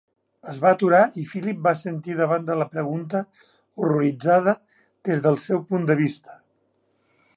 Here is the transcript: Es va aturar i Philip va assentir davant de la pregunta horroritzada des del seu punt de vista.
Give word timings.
Es 0.51 0.55
va 0.61 0.69
aturar 0.75 1.01
i 1.23 1.25
Philip 1.31 1.59
va 1.67 1.73
assentir 1.77 2.15
davant 2.21 2.47
de 2.47 2.55
la 2.61 2.67
pregunta 2.77 3.21
horroritzada 3.83 4.55
des 5.11 5.23
del 5.27 5.39
seu 5.45 5.63
punt 5.73 5.87
de 5.93 5.99
vista. 6.01 6.41